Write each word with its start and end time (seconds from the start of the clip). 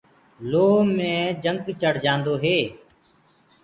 لوه 0.49 0.75
مي 0.95 1.11
جنگ 1.43 1.61
چڙهجآدو 1.81 2.33
هي۔ 2.43 2.57